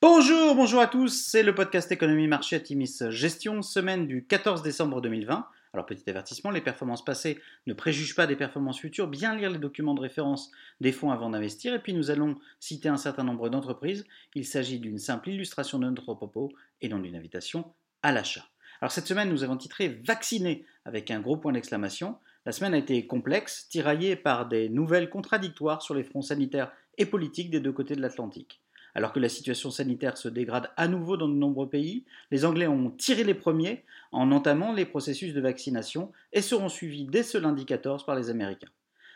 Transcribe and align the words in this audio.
Bonjour, 0.00 0.54
bonjour 0.54 0.80
à 0.80 0.86
tous, 0.86 1.08
c'est 1.08 1.42
le 1.42 1.56
podcast 1.56 1.90
Économie 1.90 2.28
Marché 2.28 2.54
à 2.54 2.60
Timis 2.60 2.98
Gestion, 3.10 3.62
semaine 3.62 4.06
du 4.06 4.24
14 4.24 4.62
décembre 4.62 5.00
2020. 5.00 5.44
Alors 5.72 5.86
petit 5.86 6.08
avertissement, 6.08 6.52
les 6.52 6.60
performances 6.60 7.04
passées 7.04 7.40
ne 7.66 7.74
préjugent 7.74 8.14
pas 8.14 8.28
des 8.28 8.36
performances 8.36 8.78
futures, 8.78 9.08
bien 9.08 9.34
lire 9.34 9.50
les 9.50 9.58
documents 9.58 9.94
de 9.94 10.00
référence 10.00 10.52
des 10.80 10.92
fonds 10.92 11.10
avant 11.10 11.30
d'investir, 11.30 11.74
et 11.74 11.80
puis 11.80 11.94
nous 11.94 12.12
allons 12.12 12.36
citer 12.60 12.88
un 12.88 12.96
certain 12.96 13.24
nombre 13.24 13.48
d'entreprises. 13.48 14.06
Il 14.36 14.46
s'agit 14.46 14.78
d'une 14.78 14.98
simple 14.98 15.30
illustration 15.30 15.80
de 15.80 15.86
notre 15.88 16.14
propos 16.14 16.52
et 16.80 16.88
non 16.88 17.00
d'une 17.00 17.16
invitation 17.16 17.74
à 18.04 18.12
l'achat. 18.12 18.46
Alors 18.80 18.92
cette 18.92 19.08
semaine, 19.08 19.30
nous 19.30 19.42
avons 19.42 19.56
titré 19.56 19.88
Vacciné 20.06 20.64
avec 20.84 21.10
un 21.10 21.18
gros 21.18 21.38
point 21.38 21.50
d'exclamation. 21.50 22.18
La 22.46 22.52
semaine 22.52 22.74
a 22.74 22.78
été 22.78 23.04
complexe, 23.08 23.66
tiraillée 23.68 24.14
par 24.14 24.46
des 24.46 24.68
nouvelles 24.68 25.10
contradictoires 25.10 25.82
sur 25.82 25.96
les 25.96 26.04
fronts 26.04 26.22
sanitaires 26.22 26.70
et 26.98 27.06
politiques 27.06 27.50
des 27.50 27.58
deux 27.58 27.72
côtés 27.72 27.96
de 27.96 28.00
l'Atlantique. 28.00 28.60
Alors 28.94 29.12
que 29.12 29.20
la 29.20 29.28
situation 29.28 29.70
sanitaire 29.70 30.16
se 30.16 30.28
dégrade 30.28 30.70
à 30.76 30.88
nouveau 30.88 31.16
dans 31.16 31.28
de 31.28 31.34
nombreux 31.34 31.68
pays, 31.68 32.04
les 32.30 32.44
Anglais 32.44 32.66
ont 32.66 32.90
tiré 32.90 33.24
les 33.24 33.34
premiers 33.34 33.84
en 34.12 34.32
entamant 34.32 34.72
les 34.72 34.86
processus 34.86 35.34
de 35.34 35.40
vaccination 35.40 36.12
et 36.32 36.42
seront 36.42 36.68
suivis 36.68 37.04
dès 37.04 37.22
ce 37.22 37.38
lundi 37.38 37.64
14 37.66 38.04
par 38.04 38.16
les 38.16 38.30
Américains. 38.30 38.70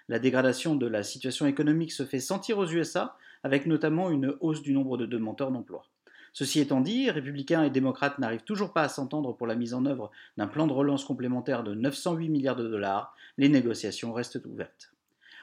La 0.08 0.18
dégradation 0.18 0.77
de 0.77 0.86
la 0.86 1.02
situation 1.02 1.46
économique 1.46 1.92
se 1.92 2.04
fait 2.04 2.20
sentir 2.20 2.58
aux 2.58 2.66
USA, 2.66 3.16
avec 3.44 3.66
notamment 3.66 4.10
une 4.10 4.34
hausse 4.40 4.62
du 4.62 4.72
nombre 4.72 4.96
de 4.96 5.06
demandeurs 5.06 5.50
d'emploi. 5.50 5.86
Ceci 6.32 6.60
étant 6.60 6.80
dit, 6.80 7.10
républicains 7.10 7.62
et 7.62 7.70
démocrates 7.70 8.18
n'arrivent 8.18 8.44
toujours 8.44 8.72
pas 8.72 8.82
à 8.82 8.88
s'entendre 8.88 9.32
pour 9.34 9.46
la 9.46 9.54
mise 9.54 9.74
en 9.74 9.84
œuvre 9.84 10.10
d'un 10.38 10.46
plan 10.46 10.66
de 10.66 10.72
relance 10.72 11.04
complémentaire 11.04 11.62
de 11.62 11.74
908 11.74 12.28
milliards 12.30 12.56
de 12.56 12.68
dollars. 12.68 13.14
Les 13.36 13.48
négociations 13.50 14.12
restent 14.12 14.44
ouvertes. 14.46 14.92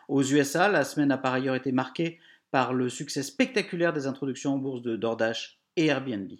Aux 0.07 0.23
USA, 0.23 0.67
la 0.67 0.83
semaine 0.83 1.11
a 1.11 1.19
par 1.19 1.33
ailleurs 1.33 1.55
été 1.55 1.71
marquée 1.71 2.19
par 2.51 2.73
le 2.73 2.89
succès 2.89 3.23
spectaculaire 3.23 3.93
des 3.93 4.07
introductions 4.07 4.55
en 4.55 4.57
bourse 4.57 4.81
de 4.81 4.95
DoorDash 4.95 5.59
et 5.75 5.87
Airbnb. 5.87 6.31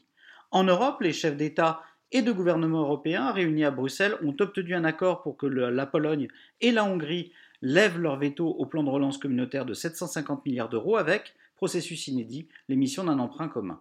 En 0.52 0.64
Europe, 0.64 1.02
les 1.02 1.14
chefs 1.14 1.38
d'État 1.38 1.82
et 2.12 2.22
de 2.22 2.32
gouvernement 2.32 2.82
européens 2.82 3.32
réunis 3.32 3.66
à 3.66 3.72
Bruxelles 3.72 4.16
ont 4.24 4.36
obtenu 4.40 4.74
un 4.74 4.84
accord 4.84 5.22
pour 5.22 5.38
que 5.38 5.46
la 5.46 5.86
Pologne 5.86 6.28
et 6.62 6.72
la 6.72 6.84
Hongrie 6.84 7.32
lèvent 7.62 8.00
leur 8.00 8.18
veto 8.18 8.48
au 8.48 8.66
plan 8.66 8.84
de 8.84 8.90
relance 8.90 9.18
communautaire 9.18 9.66
de 9.66 9.74
750 9.74 10.46
milliards 10.46 10.70
d'euros 10.70 10.98
avec, 10.98 11.36
processus 11.56 12.08
inédit, 12.08 12.48
l'émission 12.68 13.04
d'un 13.04 13.20
emprunt 13.20 13.50
commun. 13.50 13.80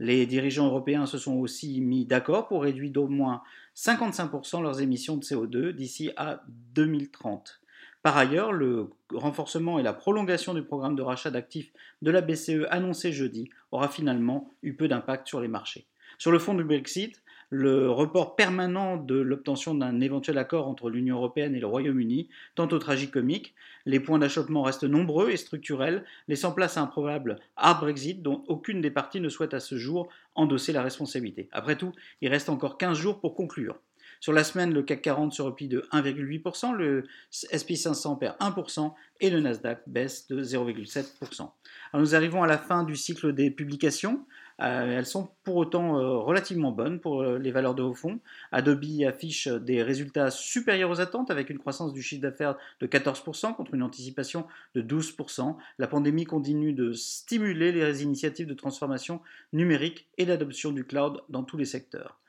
Les 0.00 0.26
dirigeants 0.26 0.66
européens 0.66 1.06
se 1.06 1.18
sont 1.18 1.36
aussi 1.36 1.80
mis 1.80 2.04
d'accord 2.04 2.48
pour 2.48 2.62
réduire 2.62 2.90
d'au 2.90 3.06
moins 3.06 3.42
55% 3.76 4.62
leurs 4.62 4.80
émissions 4.80 5.16
de 5.16 5.24
CO2 5.24 5.70
d'ici 5.70 6.10
à 6.16 6.42
2030. 6.74 7.61
Par 8.02 8.16
ailleurs, 8.16 8.52
le 8.52 8.90
renforcement 9.12 9.78
et 9.78 9.82
la 9.82 9.92
prolongation 9.92 10.54
du 10.54 10.62
programme 10.62 10.96
de 10.96 11.02
rachat 11.02 11.30
d'actifs 11.30 11.72
de 12.02 12.10
la 12.10 12.20
BCE 12.20 12.66
annoncé 12.70 13.12
jeudi 13.12 13.48
aura 13.70 13.88
finalement 13.88 14.50
eu 14.62 14.74
peu 14.74 14.88
d'impact 14.88 15.28
sur 15.28 15.40
les 15.40 15.48
marchés. 15.48 15.86
Sur 16.18 16.32
le 16.32 16.40
fond 16.40 16.54
du 16.54 16.64
Brexit, 16.64 17.22
le 17.54 17.90
report 17.90 18.34
permanent 18.34 18.96
de 18.96 19.14
l'obtention 19.14 19.74
d'un 19.74 20.00
éventuel 20.00 20.38
accord 20.38 20.66
entre 20.68 20.88
l'Union 20.88 21.16
européenne 21.16 21.54
et 21.54 21.60
le 21.60 21.66
Royaume-Uni 21.66 22.28
au 22.58 22.78
tragicomique. 22.78 23.54
Les 23.84 24.00
points 24.00 24.18
d'achoppement 24.18 24.62
restent 24.62 24.84
nombreux 24.84 25.30
et 25.30 25.36
structurels, 25.36 26.04
laissant 26.28 26.52
place 26.52 26.78
à 26.78 26.80
un 26.80 26.86
probable 26.86 27.36
hard 27.56 27.80
Brexit 27.80 28.22
dont 28.22 28.42
aucune 28.48 28.80
des 28.80 28.90
parties 28.90 29.20
ne 29.20 29.28
souhaite 29.28 29.52
à 29.52 29.60
ce 29.60 29.76
jour 29.76 30.08
endosser 30.34 30.72
la 30.72 30.82
responsabilité. 30.82 31.48
Après 31.52 31.76
tout, 31.76 31.92
il 32.20 32.28
reste 32.28 32.48
encore 32.48 32.78
15 32.78 32.96
jours 32.96 33.20
pour 33.20 33.34
conclure. 33.34 33.78
Sur 34.22 34.32
la 34.32 34.44
semaine, 34.44 34.72
le 34.72 34.84
CAC 34.84 35.02
40 35.02 35.32
se 35.32 35.42
replie 35.42 35.66
de 35.66 35.80
1,8%, 35.90 36.76
le 36.76 37.02
SP 37.42 37.74
500 37.74 38.14
perd 38.14 38.36
1% 38.38 38.92
et 39.18 39.30
le 39.30 39.40
Nasdaq 39.40 39.82
baisse 39.88 40.28
de 40.28 40.40
0,7%. 40.44 41.40
Alors 41.40 41.50
nous 41.94 42.14
arrivons 42.14 42.44
à 42.44 42.46
la 42.46 42.56
fin 42.56 42.84
du 42.84 42.94
cycle 42.94 43.32
des 43.32 43.50
publications. 43.50 44.24
Euh, 44.60 44.98
elles 44.98 45.06
sont 45.06 45.28
pour 45.42 45.56
autant 45.56 45.98
euh, 45.98 46.18
relativement 46.18 46.70
bonnes 46.70 47.00
pour 47.00 47.22
euh, 47.22 47.36
les 47.36 47.50
valeurs 47.50 47.74
de 47.74 47.82
haut 47.82 47.94
fond. 47.94 48.20
Adobe 48.52 48.84
affiche 49.08 49.48
des 49.48 49.82
résultats 49.82 50.30
supérieurs 50.30 50.90
aux 50.90 51.00
attentes 51.00 51.32
avec 51.32 51.50
une 51.50 51.58
croissance 51.58 51.92
du 51.92 52.00
chiffre 52.00 52.22
d'affaires 52.22 52.56
de 52.78 52.86
14% 52.86 53.56
contre 53.56 53.74
une 53.74 53.82
anticipation 53.82 54.46
de 54.76 54.82
12%. 54.82 55.56
La 55.78 55.88
pandémie 55.88 56.26
continue 56.26 56.74
de 56.74 56.92
stimuler 56.92 57.72
les 57.72 58.04
initiatives 58.04 58.46
de 58.46 58.54
transformation 58.54 59.20
numérique 59.52 60.06
et 60.16 60.26
l'adoption 60.26 60.70
du 60.70 60.84
cloud 60.84 61.22
dans 61.28 61.42
tous 61.42 61.56
les 61.56 61.64
secteurs. 61.64 62.21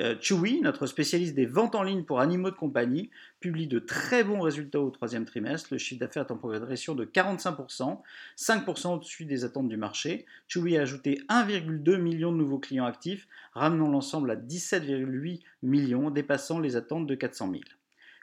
Euh, 0.00 0.16
Chewy, 0.20 0.60
notre 0.62 0.86
spécialiste 0.86 1.34
des 1.34 1.44
ventes 1.44 1.74
en 1.74 1.82
ligne 1.82 2.04
pour 2.04 2.20
animaux 2.20 2.50
de 2.50 2.56
compagnie, 2.56 3.10
publie 3.40 3.66
de 3.66 3.78
très 3.78 4.24
bons 4.24 4.40
résultats 4.40 4.80
au 4.80 4.90
troisième 4.90 5.26
trimestre. 5.26 5.68
Le 5.72 5.78
chiffre 5.78 6.00
d'affaires 6.00 6.24
est 6.26 6.32
en 6.32 6.36
progression 6.36 6.94
de 6.94 7.04
45%, 7.04 8.00
5% 8.36 8.94
au-dessus 8.94 9.26
des 9.26 9.44
attentes 9.44 9.68
du 9.68 9.76
marché. 9.76 10.24
Chewy 10.48 10.78
a 10.78 10.82
ajouté 10.82 11.20
1,2 11.28 11.96
million 11.98 12.32
de 12.32 12.38
nouveaux 12.38 12.58
clients 12.58 12.86
actifs, 12.86 13.28
ramenant 13.52 13.88
l'ensemble 13.88 14.30
à 14.30 14.36
17,8 14.36 15.40
millions, 15.62 16.10
dépassant 16.10 16.58
les 16.58 16.76
attentes 16.76 17.06
de 17.06 17.14
400 17.14 17.50
000. 17.50 17.62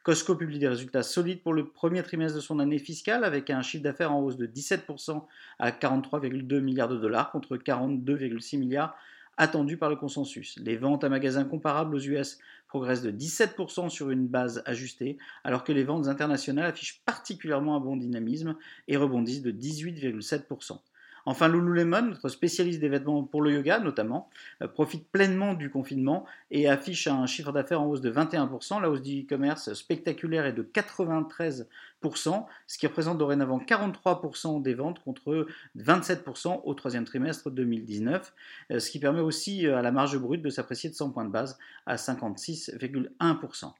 Costco 0.03 0.35
publie 0.35 0.59
des 0.59 0.67
résultats 0.67 1.03
solides 1.03 1.43
pour 1.43 1.53
le 1.53 1.67
premier 1.67 2.01
trimestre 2.01 2.37
de 2.37 2.41
son 2.41 2.59
année 2.59 2.79
fiscale 2.79 3.23
avec 3.23 3.49
un 3.49 3.61
chiffre 3.61 3.83
d'affaires 3.83 4.13
en 4.13 4.21
hausse 4.21 4.37
de 4.37 4.47
17% 4.47 5.23
à 5.59 5.71
43,2 5.71 6.59
milliards 6.61 6.87
de 6.87 6.97
dollars 6.97 7.31
contre 7.31 7.57
42,6 7.57 8.57
milliards 8.57 8.95
attendu 9.39 9.77
par 9.77 9.89
le 9.89 9.95
consensus. 9.95 10.59
Les 10.61 10.75
ventes 10.75 11.03
à 11.05 11.09
magasins 11.09 11.45
comparables 11.45 11.95
aux 11.95 11.99
US 11.99 12.37
progressent 12.67 13.01
de 13.01 13.11
17% 13.11 13.89
sur 13.89 14.11
une 14.11 14.27
base 14.27 14.61
ajustée, 14.65 15.17
alors 15.45 15.63
que 15.63 15.71
les 15.71 15.85
ventes 15.85 16.07
internationales 16.07 16.65
affichent 16.65 17.01
particulièrement 17.05 17.75
un 17.75 17.79
bon 17.79 17.95
dynamisme 17.95 18.55
et 18.89 18.97
rebondissent 18.97 19.41
de 19.41 19.51
18,7%. 19.51 20.79
Enfin, 21.25 21.47
Lululemon, 21.47 22.01
notre 22.01 22.29
spécialiste 22.29 22.79
des 22.79 22.89
vêtements 22.89 23.23
pour 23.23 23.41
le 23.41 23.53
yoga 23.53 23.79
notamment, 23.79 24.29
euh, 24.61 24.67
profite 24.67 25.07
pleinement 25.11 25.53
du 25.53 25.69
confinement 25.69 26.25
et 26.51 26.69
affiche 26.69 27.07
un 27.07 27.25
chiffre 27.25 27.51
d'affaires 27.51 27.81
en 27.81 27.87
hausse 27.87 28.01
de 28.01 28.11
21%. 28.11 28.81
La 28.81 28.89
hausse 28.89 29.01
du 29.01 29.21
e-commerce 29.21 29.73
spectaculaire 29.73 30.45
est 30.45 30.53
de 30.53 30.63
93%, 30.63 32.45
ce 32.67 32.77
qui 32.77 32.87
représente 32.87 33.17
dorénavant 33.17 33.59
43% 33.59 34.61
des 34.61 34.73
ventes 34.73 34.99
contre 35.03 35.47
27% 35.77 36.61
au 36.63 36.73
troisième 36.73 37.05
trimestre 37.05 37.49
2019, 37.49 38.33
euh, 38.71 38.79
ce 38.79 38.89
qui 38.89 38.99
permet 38.99 39.21
aussi 39.21 39.67
euh, 39.67 39.77
à 39.77 39.81
la 39.81 39.91
marge 39.91 40.17
brute 40.17 40.41
de 40.41 40.49
s'apprécier 40.49 40.89
de 40.89 40.95
100 40.95 41.11
points 41.11 41.25
de 41.25 41.31
base 41.31 41.57
à 41.85 41.95
56,1%. 41.95 43.73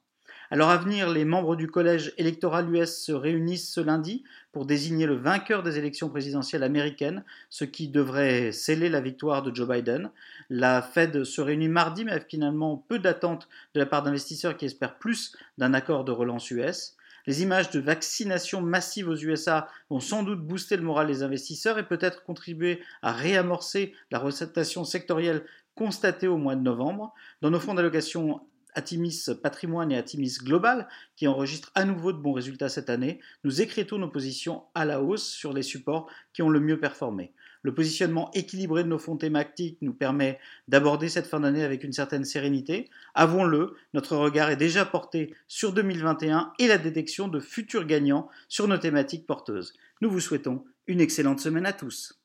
À 0.52 0.78
venir, 0.78 1.10
les 1.10 1.26
membres 1.26 1.56
du 1.56 1.68
collège 1.68 2.12
électoral 2.18 2.74
US 2.76 3.04
se 3.04 3.12
réunissent 3.12 3.72
ce 3.72 3.82
lundi 3.82 4.24
pour 4.52 4.66
désigner 4.66 5.06
le 5.06 5.14
vainqueur 5.14 5.62
des 5.62 5.78
élections 5.78 6.10
présidentielles 6.10 6.64
américaines, 6.64 7.24
ce 7.52 7.66
qui 7.66 7.88
devrait 7.88 8.52
sceller 8.52 8.90
la 8.90 9.00
victoire 9.00 9.44
de 9.44 9.54
Joe 9.54 9.70
Biden. 9.70 10.10
La 10.50 10.82
Fed 10.82 11.24
se 11.24 11.42
réunit 11.42 11.68
mardi, 11.68 12.04
mais 12.04 12.26
finalement 12.28 12.84
peu 12.88 12.98
d'attentes 12.98 13.48
de 13.76 13.80
la 13.80 13.86
part 13.86 14.02
d'investisseurs 14.02 14.58
qui 14.58 14.66
espèrent 14.66 14.98
plus 14.98 15.38
d'un 15.60 15.76
accord 15.76 16.04
de 16.04 16.12
relance 16.12 16.50
US. 16.50 16.96
Les 17.28 17.44
images 17.44 17.70
de 17.70 17.80
vaccination 17.80 18.60
massive 18.60 19.08
aux 19.08 19.18
USA 19.18 19.68
vont 19.92 20.00
sans 20.00 20.24
doute 20.24 20.42
booster 20.42 20.78
le 20.78 20.84
moral 20.84 21.06
des 21.06 21.22
investisseurs 21.22 21.78
et 21.78 21.88
peut-être 21.88 22.24
contribuer 22.24 22.82
à 23.04 23.12
réamorcer 23.12 23.94
la 24.10 24.18
recettation 24.18 24.84
sectorielle 24.84 25.44
constatée 25.76 26.28
au 26.28 26.38
mois 26.38 26.56
de 26.56 26.62
novembre. 26.62 27.14
Dans 27.42 27.52
nos 27.52 27.60
fonds 27.60 27.76
d'allocation 27.76 28.42
Atimis 28.74 29.30
Patrimoine 29.42 29.92
et 29.92 29.98
Atimis 29.98 30.38
Global, 30.44 30.88
qui 31.16 31.28
enregistrent 31.28 31.72
à 31.76 31.86
nouveau 31.86 32.12
de 32.12 32.18
bons 32.18 32.34
résultats 32.34 32.70
cette 32.70 32.90
année, 32.90 33.20
nous 33.44 33.62
écritons 33.62 33.98
nos 33.98 34.10
positions 34.10 34.64
à 34.76 34.86
la 34.86 35.02
hausse 35.02 35.28
sur 35.28 35.54
les 35.54 35.64
supports 35.64 36.10
qui 36.34 36.42
ont 36.42 36.50
le 36.50 36.60
mieux 36.60 36.80
performé. 36.80 37.34
Le 37.62 37.74
positionnement 37.74 38.32
équilibré 38.34 38.84
de 38.84 38.90
nos 38.90 39.00
fonds 39.00 39.18
thématiques 39.18 39.78
nous 39.82 39.94
permet 39.94 40.40
d'aborder 40.68 41.10
cette 41.10 41.28
fin 41.28 41.42
d'année 41.42 41.64
avec 41.64 41.84
une 41.84 41.92
certaine 41.92 42.24
sérénité. 42.24 42.90
Avouons-le, 43.16 43.76
notre 43.94 44.16
regard 44.16 44.50
est 44.50 44.56
déjà 44.56 44.86
porté 44.86 45.36
sur 45.48 45.74
2021 45.74 46.54
et 46.60 46.68
la 46.68 46.78
détection 46.78 47.28
de 47.28 47.40
futurs 47.40 47.86
gagnants 47.86 48.30
sur 48.48 48.68
nos 48.68 48.78
thématiques 48.78 49.28
porteuses. 49.28 49.74
Nous 50.02 50.10
vous 50.10 50.22
souhaitons 50.22 50.64
une 50.88 51.02
excellente 51.02 51.42
semaine 51.42 51.66
à 51.66 51.74
tous. 51.74 52.19